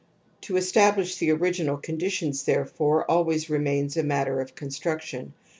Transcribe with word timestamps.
To 0.47 0.57
establish 0.57 1.17
the 1.17 1.29
original 1.29 1.77
conditions, 1.77 2.41
therefore, 2.41 3.05
always 3.05 3.51
remains 3.51 3.97
a 3.97 4.03
matter 4.03 4.41
of 4.41 4.55
construction. 4.55 5.33